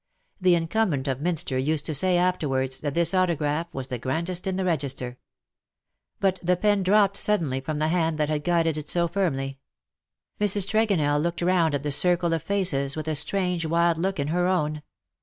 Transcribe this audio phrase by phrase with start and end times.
[0.39, 4.55] The incumbent o£ Minster used to say afterwards that this autograph was the grandest in
[4.55, 5.19] the register.
[6.19, 9.59] But the pen dropped suddenly from the hand that had guided it so firmly.
[10.39, 10.65] INIi^s.
[10.65, 14.47] Tregonell looked round at the circle of faces with a strange wild look in her
[14.47, 14.81] own.